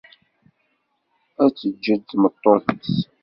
Ad 1.43 1.51
teǧǧel 1.59 2.01
tmeṭṭut-is. 2.09 2.91